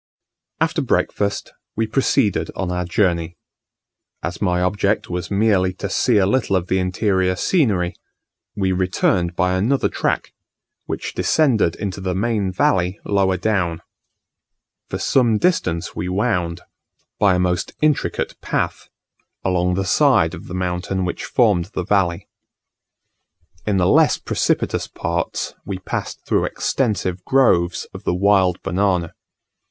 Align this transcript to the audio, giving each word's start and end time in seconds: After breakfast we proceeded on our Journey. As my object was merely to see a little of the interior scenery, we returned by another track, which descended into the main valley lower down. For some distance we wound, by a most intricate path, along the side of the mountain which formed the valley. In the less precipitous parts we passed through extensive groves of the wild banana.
After 0.59 0.81
breakfast 0.81 1.53
we 1.75 1.85
proceeded 1.85 2.49
on 2.55 2.71
our 2.71 2.85
Journey. 2.85 3.37
As 4.23 4.41
my 4.41 4.59
object 4.59 5.11
was 5.11 5.29
merely 5.29 5.73
to 5.73 5.91
see 5.91 6.17
a 6.17 6.25
little 6.25 6.55
of 6.55 6.69
the 6.69 6.79
interior 6.79 7.35
scenery, 7.35 7.93
we 8.55 8.71
returned 8.71 9.35
by 9.35 9.53
another 9.53 9.89
track, 9.89 10.33
which 10.87 11.13
descended 11.13 11.75
into 11.75 12.01
the 12.01 12.15
main 12.15 12.51
valley 12.51 12.99
lower 13.05 13.37
down. 13.37 13.83
For 14.89 14.97
some 14.97 15.37
distance 15.37 15.95
we 15.95 16.09
wound, 16.09 16.61
by 17.19 17.35
a 17.35 17.39
most 17.39 17.73
intricate 17.79 18.35
path, 18.41 18.89
along 19.45 19.75
the 19.75 19.85
side 19.85 20.33
of 20.33 20.47
the 20.47 20.55
mountain 20.55 21.05
which 21.05 21.25
formed 21.25 21.65
the 21.75 21.85
valley. 21.85 22.27
In 23.67 23.77
the 23.77 23.85
less 23.85 24.17
precipitous 24.17 24.87
parts 24.87 25.53
we 25.63 25.77
passed 25.77 26.25
through 26.25 26.45
extensive 26.45 27.23
groves 27.23 27.85
of 27.93 28.03
the 28.03 28.15
wild 28.15 28.59
banana. 28.63 29.13